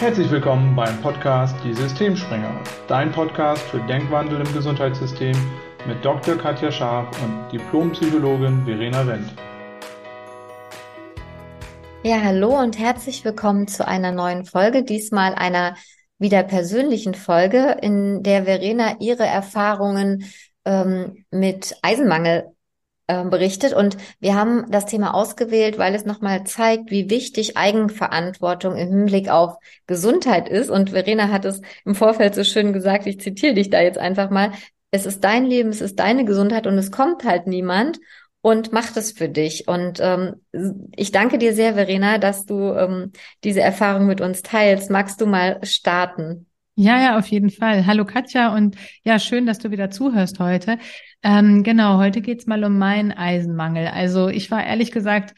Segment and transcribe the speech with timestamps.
[0.00, 5.36] Herzlich willkommen beim Podcast Die Systemspringer, dein Podcast für Denkwandel im Gesundheitssystem
[5.88, 6.36] mit Dr.
[6.36, 9.34] Katja Scharf und Diplompsychologin Verena Wendt.
[12.04, 15.74] Ja, hallo und herzlich willkommen zu einer neuen Folge, diesmal einer
[16.20, 20.26] wieder persönlichen Folge, in der Verena ihre Erfahrungen
[20.64, 22.52] ähm, mit Eisenmangel
[23.08, 23.72] berichtet.
[23.72, 29.28] Und wir haben das Thema ausgewählt, weil es nochmal zeigt, wie wichtig Eigenverantwortung im Hinblick
[29.30, 30.70] auf Gesundheit ist.
[30.70, 34.30] Und Verena hat es im Vorfeld so schön gesagt, ich zitiere dich da jetzt einfach
[34.30, 34.52] mal.
[34.90, 37.98] Es ist dein Leben, es ist deine Gesundheit und es kommt halt niemand
[38.40, 39.68] und macht es für dich.
[39.68, 40.42] Und ähm,
[40.96, 43.12] ich danke dir sehr, Verena, dass du ähm,
[43.44, 44.90] diese Erfahrung mit uns teilst.
[44.90, 46.46] Magst du mal starten?
[46.80, 47.86] Ja, ja, auf jeden Fall.
[47.86, 50.78] Hallo Katja und ja, schön, dass du wieder zuhörst heute.
[51.24, 53.88] Ähm, genau, heute geht's mal um meinen Eisenmangel.
[53.88, 55.34] Also ich war ehrlich gesagt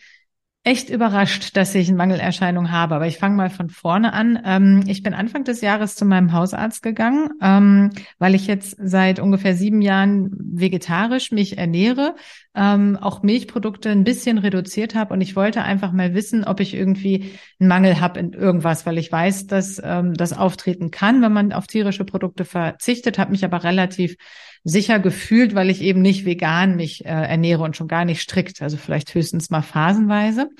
[0.62, 2.94] echt überrascht, dass ich eine Mangelerscheinung habe.
[2.94, 4.38] Aber ich fange mal von vorne an.
[4.44, 9.20] Ähm, ich bin Anfang des Jahres zu meinem Hausarzt gegangen, ähm, weil ich jetzt seit
[9.20, 12.14] ungefähr sieben Jahren vegetarisch mich ernähre,
[12.54, 16.74] ähm, auch Milchprodukte ein bisschen reduziert habe und ich wollte einfach mal wissen, ob ich
[16.74, 21.32] irgendwie einen Mangel habe in irgendwas, weil ich weiß, dass ähm, das auftreten kann, wenn
[21.32, 24.16] man auf tierische Produkte verzichtet, habe mich aber relativ
[24.64, 28.60] sicher gefühlt, weil ich eben nicht vegan mich äh, ernähre und schon gar nicht strikt,
[28.62, 30.50] also vielleicht höchstens mal phasenweise.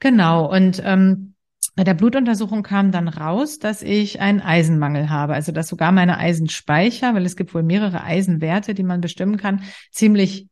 [0.00, 0.50] Genau.
[0.50, 1.34] Und ähm,
[1.76, 6.18] bei der Blutuntersuchung kam dann raus, dass ich einen Eisenmangel habe, also dass sogar meine
[6.18, 10.48] Eisenspeicher, weil es gibt wohl mehrere Eisenwerte, die man bestimmen kann, ziemlich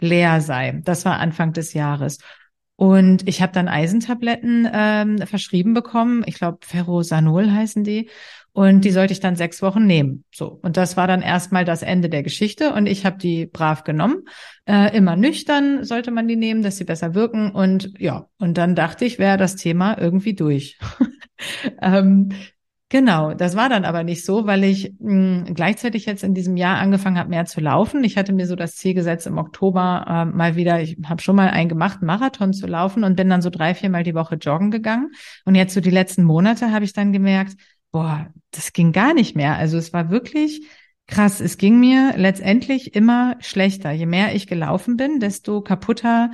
[0.00, 0.80] leer sei.
[0.84, 2.18] Das war Anfang des Jahres.
[2.76, 6.22] Und ich habe dann Eisentabletten ähm, verschrieben bekommen.
[6.26, 8.08] Ich glaube, Ferrosanol heißen die.
[8.52, 10.24] Und die sollte ich dann sechs Wochen nehmen.
[10.32, 10.58] So.
[10.62, 12.72] Und das war dann erstmal das Ende der Geschichte.
[12.72, 14.24] Und ich habe die brav genommen.
[14.66, 17.52] Äh, immer nüchtern sollte man die nehmen, dass sie besser wirken.
[17.52, 20.78] Und ja, und dann dachte ich, wäre das Thema irgendwie durch.
[21.82, 22.30] ähm,
[22.90, 26.56] Genau, das war dann aber nicht so, weil ich mh, hm, gleichzeitig jetzt in diesem
[26.56, 28.02] Jahr angefangen habe, mehr zu laufen.
[28.02, 31.36] Ich hatte mir so das Ziel gesetzt, im Oktober äh, mal wieder, ich habe schon
[31.36, 34.36] mal einen gemacht, Marathon zu laufen und bin dann so drei, vier Mal die Woche
[34.36, 35.10] joggen gegangen.
[35.44, 37.56] Und jetzt so die letzten Monate habe ich dann gemerkt,
[37.90, 39.56] boah, das ging gar nicht mehr.
[39.56, 40.66] Also es war wirklich
[41.06, 41.40] krass.
[41.40, 43.90] Es ging mir letztendlich immer schlechter.
[43.90, 46.30] Je mehr ich gelaufen bin, desto kaputter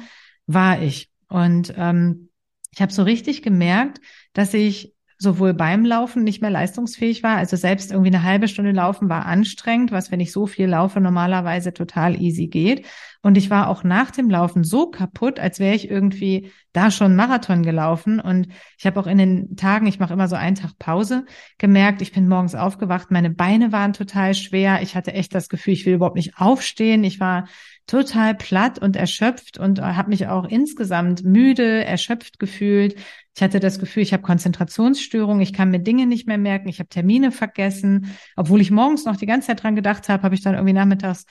[0.47, 1.11] war ich.
[1.29, 2.31] Und ähm,
[2.73, 4.01] ich habe so richtig gemerkt,
[4.33, 4.94] dass ich
[5.25, 7.37] sowohl beim Laufen nicht mehr leistungsfähig war.
[7.37, 11.01] Also selbst irgendwie eine halbe Stunde laufen war anstrengend, was, wenn ich so viel laufe,
[11.01, 12.87] normalerweise total easy geht.
[13.23, 17.17] Und ich war auch nach dem Laufen so kaputt, als wäre ich irgendwie da schon
[17.17, 18.21] Marathon gelaufen.
[18.21, 18.49] Und
[18.79, 21.25] ich habe auch in den Tagen, ich mache immer so einen Tag Pause,
[21.59, 24.83] gemerkt, ich bin morgens aufgewacht, meine Beine waren total schwer.
[24.83, 27.03] Ich hatte echt das Gefühl, ich will überhaupt nicht aufstehen.
[27.03, 27.49] Ich war
[27.87, 32.97] total platt und erschöpft und habe mich auch insgesamt müde, erschöpft gefühlt.
[33.37, 36.79] Ich hatte das Gefühl, ich habe Konzentrationsstörungen, ich kann mir Dinge nicht mehr merken, ich
[36.79, 38.15] habe Termine vergessen.
[38.37, 41.27] Obwohl ich morgens noch die ganze Zeit dran gedacht habe, habe ich dann irgendwie nachmittags,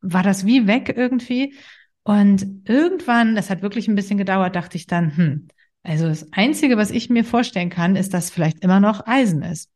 [0.00, 1.54] war das wie weg irgendwie.
[2.02, 5.48] Und irgendwann, das hat wirklich ein bisschen gedauert, dachte ich dann, hm,
[5.82, 9.70] also das Einzige, was ich mir vorstellen kann, ist, dass vielleicht immer noch Eisen ist.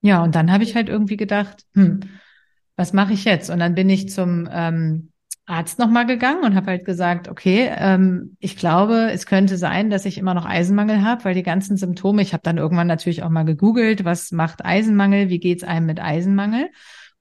[0.00, 2.00] Ja, und dann habe ich halt irgendwie gedacht, hm,
[2.76, 3.50] was mache ich jetzt?
[3.50, 5.12] Und dann bin ich zum ähm,
[5.46, 10.06] Arzt nochmal gegangen und habe halt gesagt, okay, ähm, ich glaube, es könnte sein, dass
[10.06, 13.28] ich immer noch Eisenmangel habe, weil die ganzen Symptome, ich habe dann irgendwann natürlich auch
[13.28, 16.70] mal gegoogelt, was macht Eisenmangel, wie geht's einem mit Eisenmangel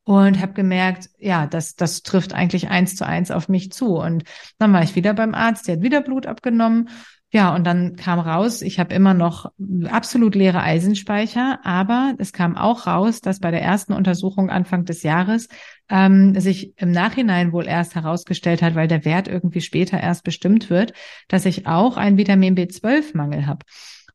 [0.06, 3.98] und habe gemerkt, ja, das, das trifft eigentlich eins zu eins auf mich zu.
[3.98, 4.24] Und
[4.58, 6.90] dann war ich wieder beim Arzt, der hat wieder Blut abgenommen
[7.36, 9.52] ja, und dann kam raus, ich habe immer noch
[9.90, 15.02] absolut leere Eisenspeicher, aber es kam auch raus, dass bei der ersten Untersuchung Anfang des
[15.02, 15.48] Jahres
[15.90, 20.70] ähm, sich im Nachhinein wohl erst herausgestellt hat, weil der Wert irgendwie später erst bestimmt
[20.70, 20.94] wird,
[21.28, 23.66] dass ich auch einen Vitamin B12-Mangel habe.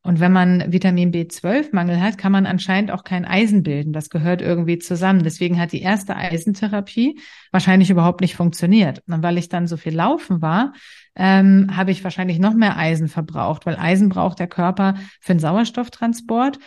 [0.02, 3.92] Und wenn man Vitamin B12-Mangel hat, kann man anscheinend auch kein Eisen bilden.
[3.92, 5.22] Das gehört irgendwie zusammen.
[5.22, 7.20] Deswegen hat die erste Eisentherapie
[7.50, 9.02] wahrscheinlich überhaupt nicht funktioniert.
[9.08, 10.72] Und weil ich dann so viel laufen war,
[11.16, 15.40] ähm, habe ich wahrscheinlich noch mehr Eisen verbraucht, weil Eisen braucht der Körper für den
[15.40, 16.58] Sauerstofftransport.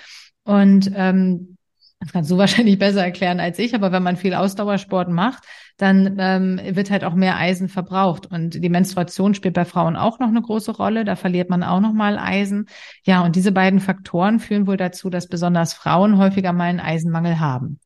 [0.44, 1.57] Und ähm,
[2.01, 5.44] das kannst du wahrscheinlich besser erklären als ich, aber wenn man viel Ausdauersport macht,
[5.77, 8.25] dann ähm, wird halt auch mehr Eisen verbraucht.
[8.25, 11.06] Und die Menstruation spielt bei Frauen auch noch eine große Rolle.
[11.06, 12.68] Da verliert man auch noch mal Eisen.
[13.03, 17.39] Ja, und diese beiden Faktoren führen wohl dazu, dass besonders Frauen häufiger mal einen Eisenmangel
[17.39, 17.80] haben.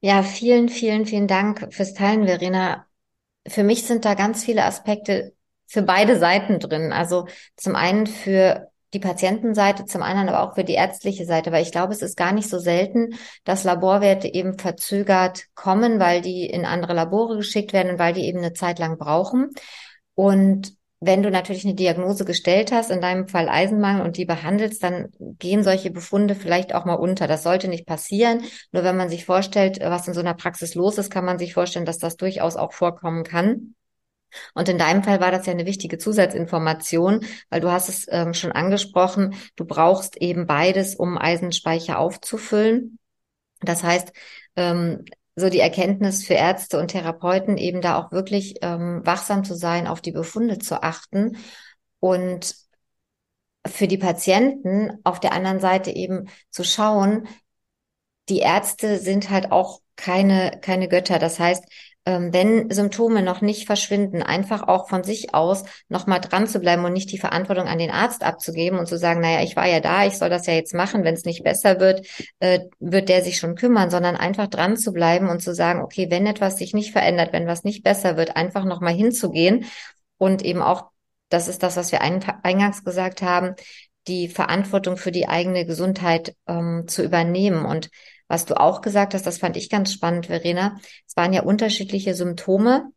[0.00, 2.86] Ja, vielen, vielen, vielen Dank fürs Teilen, Verena.
[3.46, 5.34] Für mich sind da ganz viele Aspekte
[5.66, 6.92] für beide Seiten drin.
[6.92, 7.26] Also
[7.56, 11.70] zum einen für die Patientenseite, zum anderen aber auch für die ärztliche Seite, weil ich
[11.70, 13.14] glaube, es ist gar nicht so selten,
[13.44, 18.24] dass Laborwerte eben verzögert kommen, weil die in andere Labore geschickt werden und weil die
[18.24, 19.50] eben eine Zeit lang brauchen.
[20.14, 24.82] Und wenn du natürlich eine Diagnose gestellt hast, in deinem Fall Eisenmangel und die behandelst,
[24.82, 27.26] dann gehen solche Befunde vielleicht auch mal unter.
[27.26, 28.44] Das sollte nicht passieren.
[28.72, 31.52] Nur wenn man sich vorstellt, was in so einer Praxis los ist, kann man sich
[31.52, 33.74] vorstellen, dass das durchaus auch vorkommen kann.
[34.54, 38.34] Und in deinem Fall war das ja eine wichtige Zusatzinformation, weil du hast es ähm,
[38.34, 42.98] schon angesprochen, du brauchst eben beides, um Eisenspeicher aufzufüllen.
[43.60, 44.12] Das heißt,
[44.56, 45.04] ähm,
[45.36, 49.86] so die Erkenntnis für Ärzte und Therapeuten eben da auch wirklich ähm, wachsam zu sein,
[49.86, 51.36] auf die Befunde zu achten
[52.00, 52.54] und
[53.66, 57.28] für die Patienten auf der anderen Seite eben zu schauen,
[58.28, 61.18] die Ärzte sind halt auch keine, keine Götter.
[61.18, 61.64] Das heißt,
[62.06, 66.92] wenn Symptome noch nicht verschwinden, einfach auch von sich aus nochmal dran zu bleiben und
[66.92, 70.06] nicht die Verantwortung an den Arzt abzugeben und zu sagen, naja, ich war ja da,
[70.06, 72.06] ich soll das ja jetzt machen, wenn es nicht besser wird,
[72.38, 76.06] äh, wird der sich schon kümmern, sondern einfach dran zu bleiben und zu sagen, okay,
[76.10, 79.66] wenn etwas sich nicht verändert, wenn was nicht besser wird, einfach nochmal hinzugehen
[80.16, 80.90] und eben auch,
[81.28, 83.56] das ist das, was wir eingangs gesagt haben,
[84.06, 87.64] die Verantwortung für die eigene Gesundheit ähm, zu übernehmen.
[87.64, 87.90] Und
[88.28, 90.78] was du auch gesagt hast, das fand ich ganz spannend, Verena.
[91.06, 92.90] Es waren ja unterschiedliche Symptome.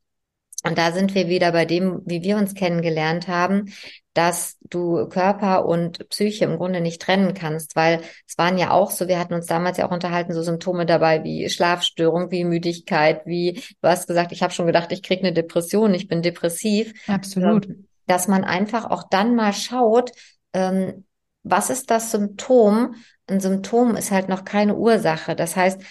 [0.65, 3.71] Und da sind wir wieder bei dem, wie wir uns kennengelernt haben,
[4.13, 8.91] dass du Körper und Psyche im Grunde nicht trennen kannst, weil es waren ja auch
[8.91, 13.25] so, wir hatten uns damals ja auch unterhalten, so Symptome dabei wie Schlafstörung, wie Müdigkeit,
[13.25, 16.93] wie du hast gesagt, ich habe schon gedacht, ich kriege eine Depression, ich bin depressiv.
[17.07, 17.67] Absolut.
[17.67, 20.11] Ähm, dass man einfach auch dann mal schaut,
[20.53, 21.05] ähm,
[21.43, 22.95] was ist das Symptom
[23.29, 25.35] ein Symptom ist halt noch keine Ursache.
[25.35, 25.81] Das heißt,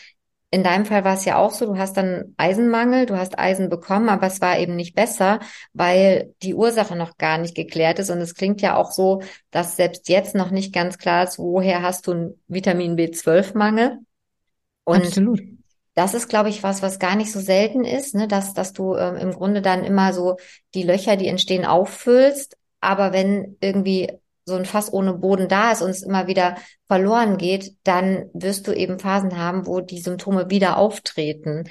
[0.50, 3.68] in deinem Fall war es ja auch so, du hast dann Eisenmangel, du hast Eisen
[3.68, 5.40] bekommen, aber es war eben nicht besser,
[5.74, 8.08] weil die Ursache noch gar nicht geklärt ist.
[8.08, 9.20] Und es klingt ja auch so,
[9.50, 13.98] dass selbst jetzt noch nicht ganz klar ist, woher hast du einen Vitamin B12-Mangel.
[14.84, 15.42] Und Absolut.
[15.94, 18.28] Das ist, glaube ich, was, was gar nicht so selten ist, ne?
[18.28, 20.36] dass, dass du ähm, im Grunde dann immer so
[20.72, 22.56] die Löcher, die entstehen, auffüllst.
[22.80, 24.12] Aber wenn irgendwie
[24.48, 26.56] so ein Fass ohne Boden da ist und es immer wieder
[26.88, 31.64] verloren geht, dann wirst du eben Phasen haben, wo die Symptome wieder auftreten.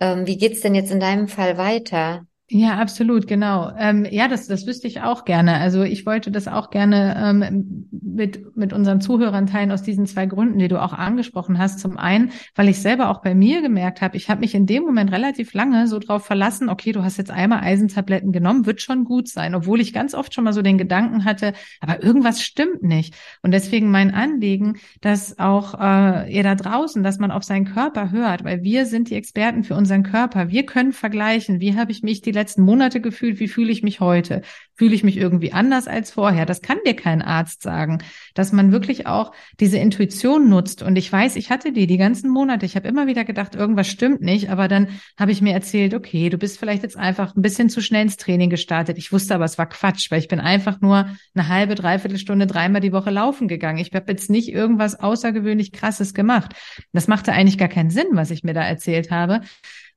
[0.00, 2.26] Ähm, wie geht's denn jetzt in deinem Fall weiter?
[2.50, 3.72] Ja, absolut, genau.
[3.78, 5.54] Ähm, ja, das, das wüsste ich auch gerne.
[5.60, 10.26] Also ich wollte das auch gerne ähm, mit, mit unseren Zuhörern teilen aus diesen zwei
[10.26, 11.80] Gründen, die du auch angesprochen hast.
[11.80, 14.82] Zum einen, weil ich selber auch bei mir gemerkt habe, ich habe mich in dem
[14.82, 19.04] Moment relativ lange so drauf verlassen, okay, du hast jetzt einmal Eisentabletten genommen, wird schon
[19.04, 22.82] gut sein, obwohl ich ganz oft schon mal so den Gedanken hatte, aber irgendwas stimmt
[22.82, 23.14] nicht.
[23.40, 28.10] Und deswegen mein Anliegen, dass auch äh, ihr da draußen, dass man auf seinen Körper
[28.10, 30.50] hört, weil wir sind die Experten für unseren Körper.
[30.50, 34.00] Wir können vergleichen, wie habe ich mich die letzten Monate gefühlt, wie fühle ich mich
[34.00, 34.42] heute?
[34.76, 36.46] Fühle ich mich irgendwie anders als vorher?
[36.46, 38.02] Das kann dir kein Arzt sagen,
[38.34, 40.82] dass man wirklich auch diese Intuition nutzt.
[40.82, 42.66] Und ich weiß, ich hatte die die ganzen Monate.
[42.66, 44.50] Ich habe immer wieder gedacht, irgendwas stimmt nicht.
[44.50, 47.80] Aber dann habe ich mir erzählt, okay, du bist vielleicht jetzt einfach ein bisschen zu
[47.80, 48.98] schnell ins Training gestartet.
[48.98, 52.46] Ich wusste aber, es war Quatsch, weil ich bin einfach nur eine halbe, dreiviertel Stunde
[52.46, 53.78] dreimal die Woche laufen gegangen.
[53.78, 56.52] Ich habe jetzt nicht irgendwas außergewöhnlich Krasses gemacht.
[56.92, 59.40] Das machte eigentlich gar keinen Sinn, was ich mir da erzählt habe.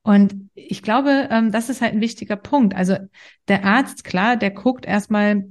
[0.07, 2.73] Und ich glaube, ähm, das ist halt ein wichtiger Punkt.
[2.73, 2.95] Also
[3.49, 5.43] der Arzt, klar, der guckt erstmal,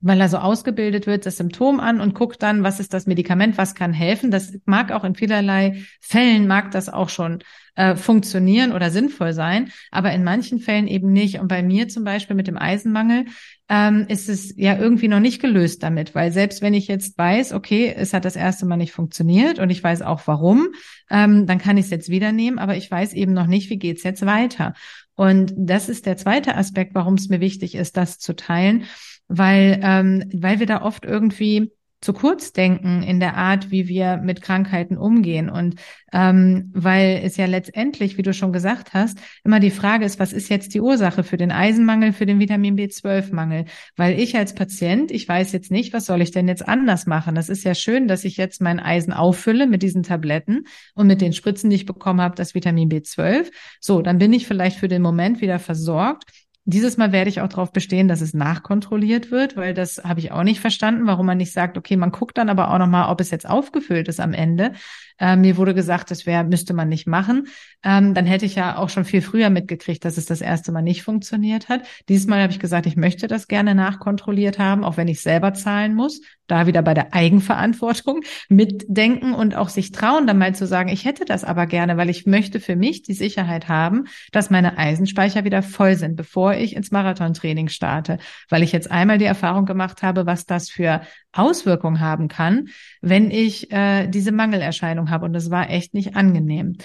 [0.00, 3.56] weil er so ausgebildet wird, das Symptom an und guckt dann, was ist das Medikament,
[3.56, 4.30] was kann helfen.
[4.30, 7.42] Das mag auch in vielerlei Fällen, mag das auch schon
[7.76, 11.40] äh, funktionieren oder sinnvoll sein, aber in manchen Fällen eben nicht.
[11.40, 13.24] Und bei mir zum Beispiel mit dem Eisenmangel
[13.68, 17.52] ähm, ist es ja irgendwie noch nicht gelöst damit, weil selbst wenn ich jetzt weiß,
[17.52, 20.68] okay, es hat das erste Mal nicht funktioniert und ich weiß auch warum,
[21.10, 23.78] ähm, dann kann ich es jetzt wieder nehmen, aber ich weiß eben noch nicht, wie
[23.78, 24.74] geht's jetzt weiter.
[25.14, 28.84] Und das ist der zweite Aspekt, warum es mir wichtig ist, das zu teilen,
[29.28, 31.72] weil ähm, weil wir da oft irgendwie
[32.04, 35.48] zu kurz denken in der Art, wie wir mit Krankheiten umgehen.
[35.48, 35.76] Und
[36.12, 40.32] ähm, weil es ja letztendlich, wie du schon gesagt hast, immer die Frage ist, was
[40.32, 43.64] ist jetzt die Ursache für den Eisenmangel, für den Vitamin B12-Mangel?
[43.96, 47.34] Weil ich als Patient, ich weiß jetzt nicht, was soll ich denn jetzt anders machen?
[47.34, 51.20] Das ist ja schön, dass ich jetzt mein Eisen auffülle mit diesen Tabletten und mit
[51.20, 53.50] den Spritzen, die ich bekommen habe, das Vitamin B12.
[53.80, 56.30] So, dann bin ich vielleicht für den Moment wieder versorgt.
[56.66, 60.32] Dieses Mal werde ich auch darauf bestehen, dass es nachkontrolliert wird, weil das habe ich
[60.32, 63.20] auch nicht verstanden, warum man nicht sagt, okay, man guckt dann aber auch nochmal, ob
[63.20, 64.72] es jetzt aufgefüllt ist am Ende.
[65.18, 67.48] Ähm, mir wurde gesagt, das wäre, müsste man nicht machen.
[67.82, 70.82] Ähm, dann hätte ich ja auch schon viel früher mitgekriegt, dass es das erste Mal
[70.82, 71.82] nicht funktioniert hat.
[72.08, 75.54] Dieses Mal habe ich gesagt, ich möchte das gerne nachkontrolliert haben, auch wenn ich selber
[75.54, 76.20] zahlen muss.
[76.46, 81.04] Da wieder bei der Eigenverantwortung mitdenken und auch sich trauen, dann mal zu sagen, ich
[81.04, 85.44] hätte das aber gerne, weil ich möchte für mich die Sicherheit haben, dass meine Eisenspeicher
[85.44, 88.18] wieder voll sind, bevor ich ins Marathontraining starte,
[88.48, 91.02] weil ich jetzt einmal die Erfahrung gemacht habe, was das für
[91.32, 92.68] Auswirkungen haben kann,
[93.00, 95.24] wenn ich äh, diese Mangelerscheinung habe.
[95.26, 96.76] Und das war echt nicht angenehm.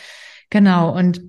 [0.50, 0.96] Genau.
[0.96, 1.22] Und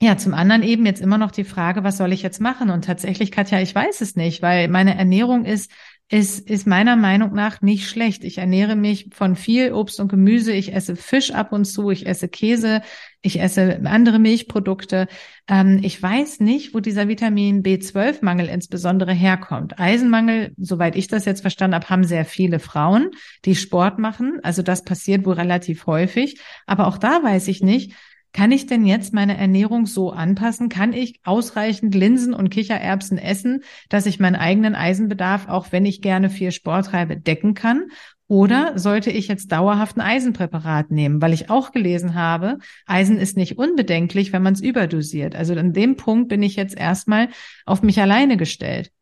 [0.00, 2.70] Ja, zum anderen eben jetzt immer noch die Frage, was soll ich jetzt machen?
[2.70, 5.72] Und tatsächlich, Katja, ich weiß es nicht, weil meine Ernährung ist
[6.10, 8.24] ist, ist meiner Meinung nach nicht schlecht.
[8.24, 10.52] Ich ernähre mich von viel Obst und Gemüse.
[10.52, 11.90] Ich esse Fisch ab und zu.
[11.90, 12.80] Ich esse Käse.
[13.20, 15.06] Ich esse andere Milchprodukte.
[15.48, 19.78] Ähm, ich weiß nicht, wo dieser Vitamin B12-Mangel insbesondere herkommt.
[19.78, 23.10] Eisenmangel, soweit ich das jetzt verstanden habe, haben sehr viele Frauen,
[23.44, 24.38] die Sport machen.
[24.42, 26.40] Also das passiert wohl relativ häufig.
[26.64, 27.92] Aber auch da weiß ich nicht,
[28.32, 30.68] kann ich denn jetzt meine Ernährung so anpassen?
[30.68, 36.02] Kann ich ausreichend Linsen und Kichererbsen essen, dass ich meinen eigenen Eisenbedarf, auch wenn ich
[36.02, 37.88] gerne viel Sport treibe, decken kann?
[38.28, 41.22] Oder sollte ich jetzt dauerhaft ein Eisenpräparat nehmen?
[41.22, 45.34] Weil ich auch gelesen habe, Eisen ist nicht unbedenklich, wenn man es überdosiert.
[45.34, 47.28] Also an dem Punkt bin ich jetzt erstmal
[47.64, 48.92] auf mich alleine gestellt.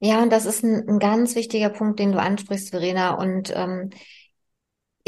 [0.00, 3.14] Ja, und das ist ein, ein ganz wichtiger Punkt, den du ansprichst, Verena.
[3.14, 3.90] Und ähm,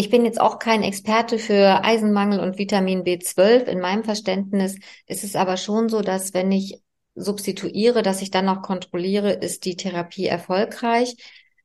[0.01, 3.65] ich bin jetzt auch kein Experte für Eisenmangel und Vitamin B12.
[3.65, 6.81] In meinem Verständnis ist es aber schon so, dass wenn ich
[7.15, 11.17] substituiere, dass ich dann auch kontrolliere, ist die Therapie erfolgreich.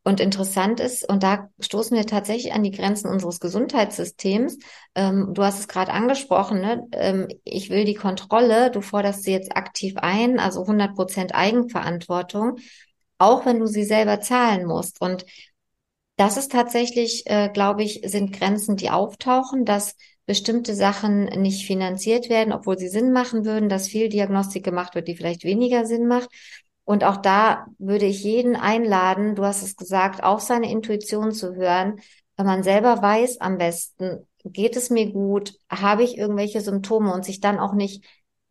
[0.04, 4.58] Und interessant ist, und da stoßen wir tatsächlich an die Grenzen unseres Gesundheitssystems.
[4.96, 6.86] Ähm, du hast es gerade angesprochen, ne?
[6.92, 12.58] Ähm, ich will die Kontrolle, du forderst sie jetzt aktiv ein, also 100 Prozent Eigenverantwortung,
[13.18, 15.00] auch wenn du sie selber zahlen musst.
[15.00, 15.26] Und
[16.18, 19.96] das ist tatsächlich, äh, glaube ich, sind Grenzen, die auftauchen, dass
[20.26, 25.08] bestimmte Sachen nicht finanziert werden, obwohl sie Sinn machen würden, dass viel Diagnostik gemacht wird,
[25.08, 26.30] die vielleicht weniger Sinn macht.
[26.84, 31.56] Und auch da würde ich jeden einladen, du hast es gesagt, auch seine Intuition zu
[31.56, 32.00] hören,
[32.38, 37.26] wenn man selber weiß am besten, geht es mir gut, habe ich irgendwelche Symptome und
[37.26, 38.06] sich dann auch nicht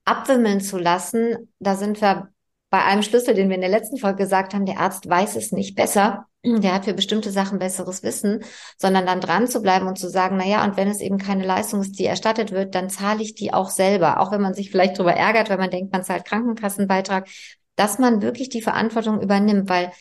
[0.05, 1.53] abwimmeln zu lassen.
[1.61, 2.29] Da sind wir
[2.71, 5.53] bei einem Schlüssel, den wir in der letzten Folge gesagt haben, der Arzt weiß es
[5.53, 8.45] nicht besser der hat für bestimmte Sachen besseres Wissen,
[8.79, 11.45] sondern dann dran zu bleiben und zu sagen, na ja, und wenn es eben keine
[11.45, 14.71] Leistung ist, die erstattet wird, dann zahle ich die auch selber, auch wenn man sich
[14.71, 17.29] vielleicht darüber ärgert, weil man denkt, man zahlt Krankenkassenbeitrag,
[17.77, 19.93] dass man wirklich die Verantwortung übernimmt, weil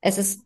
[0.00, 0.42] es ist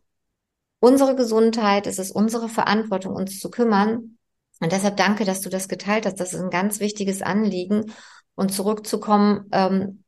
[0.79, 4.17] unsere Gesundheit, es ist unsere Verantwortung, uns zu kümmern.
[4.59, 6.19] Und deshalb danke, dass du das geteilt hast.
[6.19, 7.91] Das ist ein ganz wichtiges Anliegen.
[8.35, 10.03] Und zurückzukommen, ähm,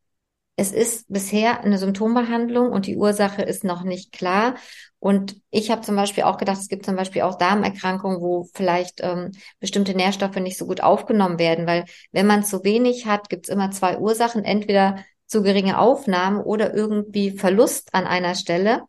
[0.60, 4.56] es ist bisher eine Symptombehandlung und die Ursache ist noch nicht klar.
[5.00, 9.00] Und ich habe zum Beispiel auch gedacht, es gibt zum Beispiel auch Darmerkrankungen, wo vielleicht
[9.02, 13.48] ähm, bestimmte Nährstoffe nicht so gut aufgenommen werden, weil wenn man zu wenig hat, gibt
[13.48, 14.98] es immer zwei Ursachen, entweder
[15.28, 18.82] zu geringe Aufnahmen oder irgendwie Verlust an einer Stelle.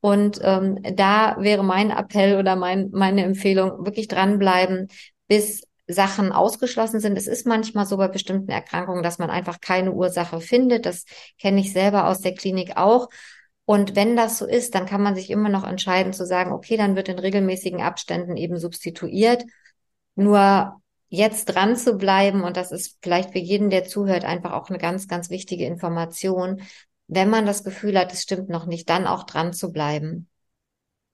[0.00, 4.86] Und ähm, da wäre mein Appell oder mein, meine Empfehlung, wirklich dranbleiben,
[5.26, 7.16] bis Sachen ausgeschlossen sind.
[7.16, 10.86] Es ist manchmal so bei bestimmten Erkrankungen, dass man einfach keine Ursache findet.
[10.86, 11.04] Das
[11.38, 13.08] kenne ich selber aus der Klinik auch.
[13.64, 16.76] Und wenn das so ist, dann kann man sich immer noch entscheiden zu sagen, okay,
[16.76, 19.44] dann wird in regelmäßigen Abständen eben substituiert.
[20.14, 24.68] Nur jetzt dran zu bleiben, und das ist vielleicht für jeden, der zuhört, einfach auch
[24.68, 26.62] eine ganz, ganz wichtige Information.
[27.06, 30.28] Wenn man das Gefühl hat, es stimmt noch nicht, dann auch dran zu bleiben.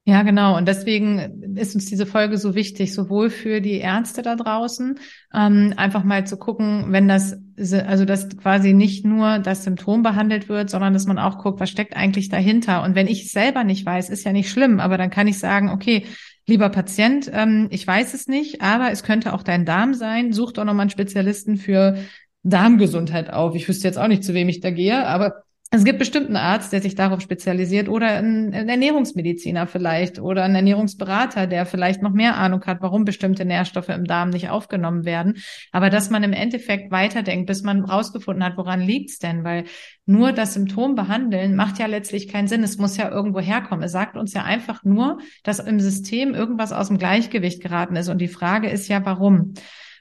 [0.07, 0.59] Ja, genau.
[0.59, 4.99] Und deswegen ist uns diese Folge so wichtig, sowohl für die Ärzte da draußen,
[5.33, 10.51] ähm, einfach mal zu gucken, wenn das, also dass quasi nicht nur das Symptom behandelt
[10.51, 12.83] wird, sondern dass man auch guckt, was steckt eigentlich dahinter.
[12.83, 15.39] Und wenn ich es selber nicht weiß, ist ja nicht schlimm, aber dann kann ich
[15.39, 16.05] sagen, okay,
[16.47, 20.35] lieber Patient, ähm, ich weiß es nicht, aber es könnte auch dein Darm sein.
[20.35, 21.97] Such doch nochmal einen Spezialisten für
[22.43, 23.55] Darmgesundheit auf.
[23.55, 25.44] Ich wüsste jetzt auch nicht, zu wem ich da gehe, aber
[25.75, 30.55] es gibt bestimmt einen Arzt, der sich darauf spezialisiert oder ein, Ernährungsmediziner vielleicht oder ein
[30.55, 35.39] Ernährungsberater, der vielleicht noch mehr Ahnung hat, warum bestimmte Nährstoffe im Darm nicht aufgenommen werden.
[35.73, 39.43] Aber dass man im Endeffekt weiterdenkt, bis man rausgefunden hat, woran liegt's denn?
[39.43, 39.65] Weil
[40.07, 42.63] nur das Symptom behandeln macht ja letztlich keinen Sinn.
[42.63, 43.83] Es muss ja irgendwo herkommen.
[43.83, 48.09] Es sagt uns ja einfach nur, dass im System irgendwas aus dem Gleichgewicht geraten ist.
[48.09, 49.55] Und die Frage ist ja, warum?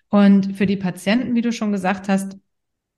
[0.10, 2.38] Und für die Patienten, wie du schon gesagt hast,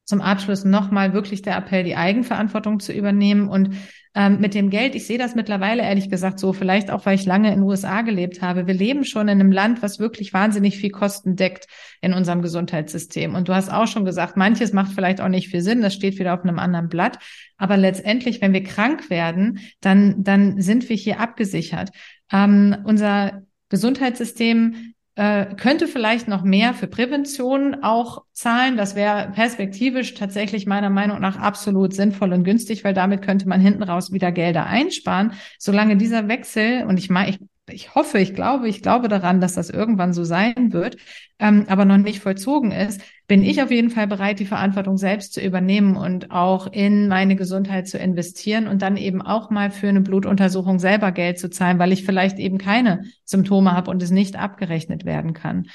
[0.05, 3.75] zum Abschluss nochmal wirklich der Appell, die Eigenverantwortung zu übernehmen und
[4.17, 7.25] ähm, mit dem Geld, ich sehe das mittlerweile ehrlich gesagt so, vielleicht auch, weil ich
[7.25, 8.65] lange in den USA gelebt habe.
[8.65, 11.67] Wir leben schon in einem Land, was wirklich wahnsinnig viel Kosten deckt
[11.99, 13.35] in unserem Gesundheitssystem.
[13.35, 16.17] Und du hast auch schon gesagt, manches macht vielleicht auch nicht viel Sinn, das steht
[16.17, 17.19] wieder auf einem anderen Blatt.
[17.57, 21.89] Aber letztendlich, wenn wir krank werden, dann, dann sind wir hier abgesichert.
[22.31, 28.77] Ähm, unser Gesundheitssystem äh, könnte vielleicht noch mehr für Prävention auch zahlen.
[28.77, 33.61] Das wäre perspektivisch tatsächlich meiner Meinung nach absolut sinnvoll und günstig, weil damit könnte man
[33.61, 35.33] hinten raus wieder Gelder einsparen.
[35.57, 39.53] Solange dieser Wechsel, und ich meine, ich ich hoffe, ich glaube, ich glaube daran, dass
[39.53, 40.97] das irgendwann so sein wird,
[41.39, 45.33] ähm, aber noch nicht vollzogen ist, bin ich auf jeden Fall bereit, die Verantwortung selbst
[45.33, 49.87] zu übernehmen und auch in meine Gesundheit zu investieren und dann eben auch mal für
[49.87, 54.11] eine Blutuntersuchung selber Geld zu zahlen, weil ich vielleicht eben keine Symptome habe und es
[54.11, 55.67] nicht abgerechnet werden kann.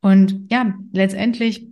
[0.00, 1.68] Und ja, letztendlich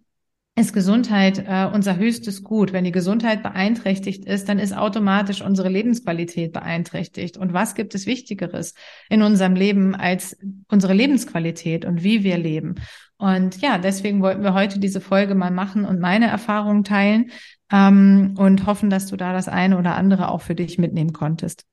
[0.57, 2.73] ist Gesundheit äh, unser höchstes Gut.
[2.73, 7.37] Wenn die Gesundheit beeinträchtigt ist, dann ist automatisch unsere Lebensqualität beeinträchtigt.
[7.37, 8.75] Und was gibt es Wichtigeres
[9.09, 10.37] in unserem Leben als
[10.69, 12.75] unsere Lebensqualität und wie wir leben?
[13.17, 17.31] Und ja, deswegen wollten wir heute diese Folge mal machen und meine Erfahrungen teilen
[17.71, 21.65] ähm, und hoffen, dass du da das eine oder andere auch für dich mitnehmen konntest.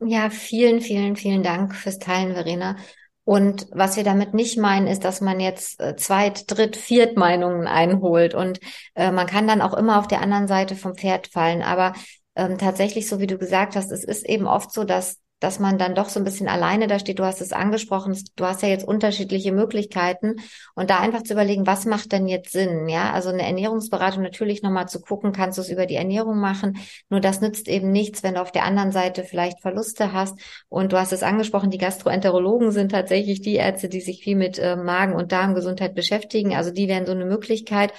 [0.00, 2.76] Ja, vielen, vielen, vielen Dank fürs Teilen, Verena.
[3.24, 8.34] Und was wir damit nicht meinen, ist, dass man jetzt äh, Zweit-, Dritt-, Viert-Meinungen einholt.
[8.34, 8.60] Und
[8.94, 11.62] äh, man kann dann auch immer auf der anderen Seite vom Pferd fallen.
[11.62, 11.94] Aber
[12.36, 15.76] ähm, tatsächlich, so wie du gesagt hast, es ist eben oft so, dass dass man
[15.76, 17.18] dann doch so ein bisschen alleine da steht.
[17.18, 20.36] Du hast es angesprochen, du hast ja jetzt unterschiedliche Möglichkeiten
[20.74, 22.88] und da einfach zu überlegen, was macht denn jetzt Sinn?
[22.88, 26.78] Ja, also eine Ernährungsberatung natürlich nochmal zu gucken, kannst du es über die Ernährung machen?
[27.10, 30.38] Nur das nützt eben nichts, wenn du auf der anderen Seite vielleicht Verluste hast.
[30.70, 34.58] Und du hast es angesprochen, die Gastroenterologen sind tatsächlich die Ärzte, die sich viel mit
[34.58, 36.54] äh, Magen- und Darmgesundheit beschäftigen.
[36.54, 37.92] Also die wären so eine Möglichkeit.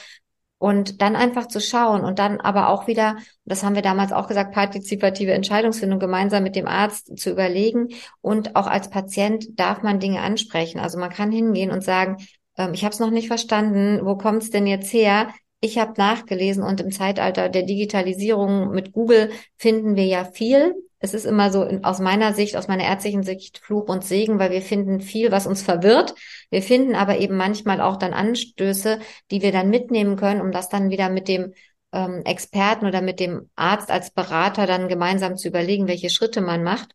[0.65, 4.27] Und dann einfach zu schauen und dann aber auch wieder, das haben wir damals auch
[4.27, 7.89] gesagt, partizipative Entscheidungsfindung gemeinsam mit dem Arzt zu überlegen.
[8.19, 10.79] Und auch als Patient darf man Dinge ansprechen.
[10.79, 12.17] Also man kann hingehen und sagen,
[12.57, 15.27] ähm, ich habe es noch nicht verstanden, wo kommt es denn jetzt her?
[15.61, 21.13] Ich habe nachgelesen und im Zeitalter der Digitalisierung mit Google finden wir ja viel es
[21.13, 24.61] ist immer so aus meiner Sicht, aus meiner ärztlichen Sicht Fluch und Segen, weil wir
[24.61, 26.15] finden viel, was uns verwirrt.
[26.49, 28.99] Wir finden aber eben manchmal auch dann Anstöße,
[29.31, 31.53] die wir dann mitnehmen können, um das dann wieder mit dem
[31.91, 36.63] ähm, Experten oder mit dem Arzt als Berater dann gemeinsam zu überlegen, welche Schritte man
[36.63, 36.91] macht.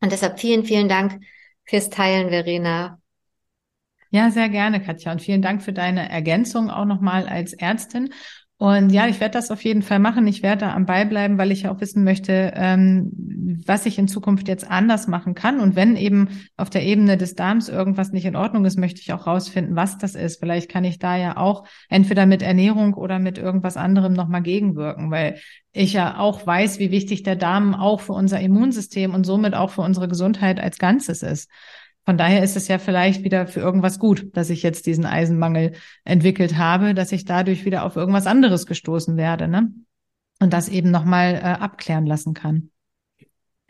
[0.00, 1.22] Und deshalb vielen, vielen Dank
[1.64, 3.00] fürs Teilen, Verena.
[4.10, 5.12] Ja, sehr gerne, Katja.
[5.12, 8.12] Und vielen Dank für deine Ergänzung auch nochmal als Ärztin.
[8.60, 10.26] Und ja, ich werde das auf jeden Fall machen.
[10.26, 13.10] Ich werde da am Ball bleiben, weil ich auch wissen möchte, ähm,
[13.64, 15.60] was ich in Zukunft jetzt anders machen kann.
[15.60, 19.14] Und wenn eben auf der Ebene des Darms irgendwas nicht in Ordnung ist, möchte ich
[19.14, 20.40] auch rausfinden, was das ist.
[20.40, 25.10] Vielleicht kann ich da ja auch entweder mit Ernährung oder mit irgendwas anderem nochmal gegenwirken,
[25.10, 25.40] weil
[25.72, 29.70] ich ja auch weiß, wie wichtig der Darm auch für unser Immunsystem und somit auch
[29.70, 31.48] für unsere Gesundheit als Ganzes ist.
[32.10, 35.74] Von daher ist es ja vielleicht wieder für irgendwas gut, dass ich jetzt diesen Eisenmangel
[36.02, 39.72] entwickelt habe, dass ich dadurch wieder auf irgendwas anderes gestoßen werde, ne?
[40.40, 42.70] Und das eben nochmal äh, abklären lassen kann.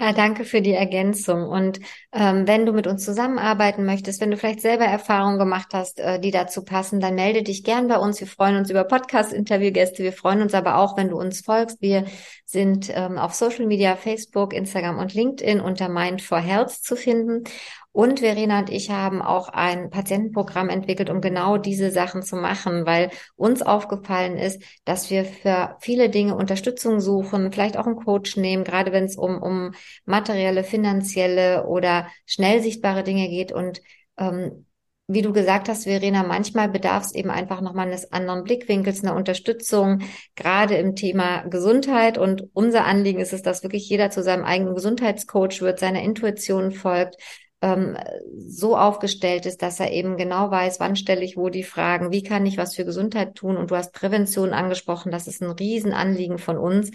[0.00, 1.46] Ja, danke für die Ergänzung.
[1.46, 1.80] Und
[2.12, 6.18] ähm, wenn du mit uns zusammenarbeiten möchtest, wenn du vielleicht selber Erfahrungen gemacht hast, äh,
[6.18, 8.18] die dazu passen, dann melde dich gern bei uns.
[8.18, 10.02] Wir freuen uns über Podcast-Interviewgäste.
[10.02, 11.82] Wir freuen uns aber auch, wenn du uns folgst.
[11.82, 12.06] Wir
[12.46, 17.44] sind ähm, auf Social Media, Facebook, Instagram und LinkedIn unter Mind for Health zu finden.
[17.92, 22.86] Und Verena und ich haben auch ein Patientenprogramm entwickelt, um genau diese Sachen zu machen,
[22.86, 28.36] weil uns aufgefallen ist, dass wir für viele Dinge Unterstützung suchen, vielleicht auch einen Coach
[28.36, 29.72] nehmen, gerade wenn es um, um
[30.04, 33.50] materielle, finanzielle oder schnell sichtbare Dinge geht.
[33.50, 33.80] Und
[34.18, 34.66] ähm,
[35.12, 39.16] wie du gesagt hast, Verena, manchmal bedarf es eben einfach nochmal eines anderen Blickwinkels, einer
[39.16, 40.02] Unterstützung,
[40.36, 42.18] gerade im Thema Gesundheit.
[42.18, 46.70] Und unser Anliegen ist es, dass wirklich jeder zu seinem eigenen Gesundheitscoach wird, seiner Intuition
[46.70, 47.16] folgt,
[47.62, 47.96] ähm,
[48.38, 52.22] so aufgestellt ist, dass er eben genau weiß, wann stelle ich wo die Fragen, wie
[52.22, 53.56] kann ich was für Gesundheit tun.
[53.56, 56.90] Und du hast Prävention angesprochen, das ist ein Riesenanliegen von uns.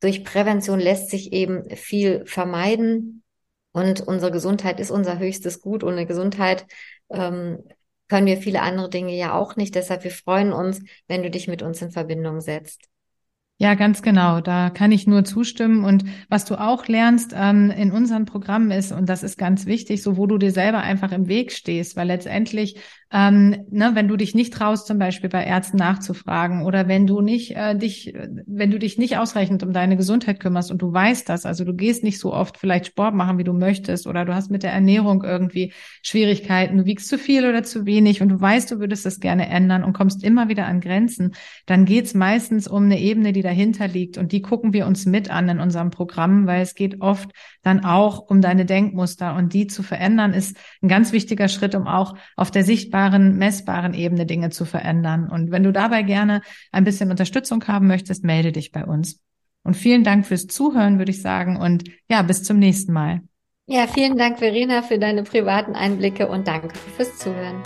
[0.00, 3.22] Durch Prävention lässt sich eben viel vermeiden.
[3.72, 5.84] Und unsere Gesundheit ist unser höchstes Gut.
[5.84, 6.66] Ohne Gesundheit
[7.10, 7.62] ähm,
[8.08, 9.74] können wir viele andere Dinge ja auch nicht.
[9.74, 12.88] Deshalb wir freuen uns, wenn du dich mit uns in Verbindung setzt.
[13.60, 14.40] Ja, ganz genau.
[14.40, 15.84] Da kann ich nur zustimmen.
[15.84, 20.00] Und was du auch lernst ähm, in unseren Programmen ist, und das ist ganz wichtig,
[20.02, 22.76] so wo du dir selber einfach im Weg stehst, weil letztendlich
[23.10, 27.22] ähm, ne, wenn du dich nicht traust, zum Beispiel bei Ärzten nachzufragen oder wenn du
[27.22, 28.12] nicht äh, dich,
[28.46, 31.74] wenn du dich nicht ausreichend um deine Gesundheit kümmerst und du weißt das, also du
[31.74, 34.72] gehst nicht so oft vielleicht Sport machen, wie du möchtest, oder du hast mit der
[34.72, 39.06] Ernährung irgendwie Schwierigkeiten, du wiegst zu viel oder zu wenig und du weißt, du würdest
[39.06, 41.32] das gerne ändern und kommst immer wieder an Grenzen,
[41.64, 45.30] dann geht's meistens um eine Ebene, die dahinter liegt und die gucken wir uns mit
[45.30, 47.30] an in unserem Programm, weil es geht oft
[47.62, 51.86] dann auch um deine Denkmuster und die zu verändern ist ein ganz wichtiger Schritt, um
[51.86, 55.28] auch auf der sichtbaren sichtbaren, messbaren Ebene Dinge zu verändern.
[55.28, 59.20] Und wenn du dabei gerne ein bisschen Unterstützung haben möchtest, melde dich bei uns.
[59.64, 61.56] Und vielen Dank fürs Zuhören, würde ich sagen.
[61.56, 63.20] Und ja, bis zum nächsten Mal.
[63.66, 67.62] Ja, vielen Dank, Verena, für deine privaten Einblicke und danke fürs Zuhören.